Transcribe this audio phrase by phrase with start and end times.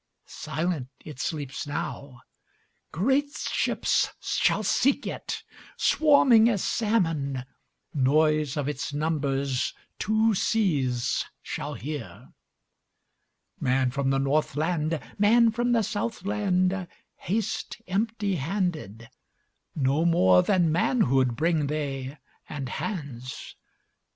[0.25, 2.21] Silent it sleeps now;
[2.91, 5.43] Great ships shall seek it,
[5.77, 7.43] Swarming as salmon;
[7.93, 12.29] Noise of its numbersTwo seas shall hear.
[13.59, 16.87] Man from the Northland, Man from the Southland,
[17.17, 19.07] Haste empty handed;
[19.75, 22.17] No more than manhoodBring they,
[22.49, 23.55] and hands.